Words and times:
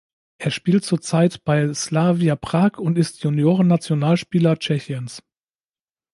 Er 0.39 0.49
spielt 0.49 0.83
zur 0.83 0.99
Zeit 0.99 1.43
bei 1.43 1.71
Slavia 1.75 2.35
Prag 2.35 2.79
und 2.79 2.97
ist 2.97 3.21
Juniorennationalspieler 3.23 4.57
Tschechiens. 4.57 5.21